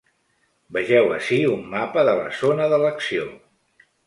[0.77, 3.29] Vegeu ací un mapa de la zona de l’acció.